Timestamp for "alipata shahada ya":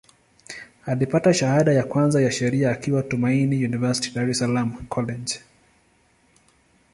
0.85-1.83